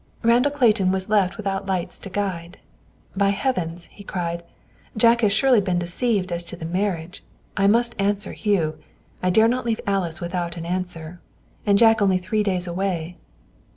Randall 0.23 0.51
Clayton 0.51 0.91
was 0.91 1.09
left 1.09 1.37
without 1.37 1.67
lights 1.67 1.99
to 1.99 2.09
guide. 2.09 2.57
"By 3.15 3.29
Heavens!" 3.29 3.85
he 3.91 4.03
cried. 4.03 4.41
"Jack 4.97 5.21
has 5.21 5.31
surely 5.31 5.61
been 5.61 5.77
deceived 5.77 6.31
as 6.31 6.43
to 6.45 6.55
the 6.55 6.65
marriage. 6.65 7.23
I 7.55 7.67
must 7.67 7.93
answer 8.01 8.31
Hugh. 8.33 8.79
I 9.21 9.29
dare 9.29 9.47
not 9.47 9.63
leave 9.63 9.81
Alice 9.85 10.19
without 10.19 10.57
an 10.57 10.65
answer. 10.65 11.21
And 11.67 11.77
Jack 11.77 12.01
only 12.01 12.17
three 12.17 12.41
days 12.41 12.65
away!" 12.65 13.17